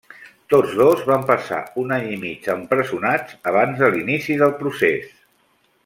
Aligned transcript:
Tots 0.51 0.71
dos 0.77 1.03
van 1.09 1.27
passar 1.31 1.59
un 1.83 1.93
any 1.99 2.07
i 2.15 2.17
mig 2.23 2.49
empresonats 2.55 3.37
abans 3.53 3.85
de 3.85 3.91
l'inici 3.97 4.41
del 4.43 4.57
procés. 4.65 5.11